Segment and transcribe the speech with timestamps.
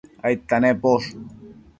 [0.27, 1.09] aidta nemposh?